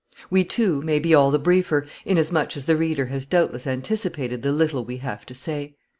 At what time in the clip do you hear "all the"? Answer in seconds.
1.13-1.37